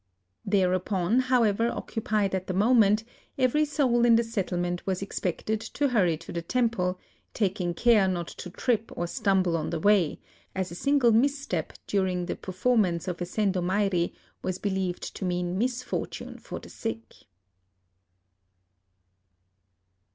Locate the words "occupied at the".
1.69-2.55